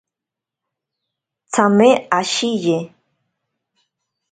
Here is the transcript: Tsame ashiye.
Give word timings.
Tsame 1.51 1.89
ashiye. 2.19 2.77